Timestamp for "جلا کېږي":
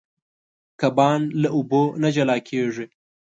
2.15-2.85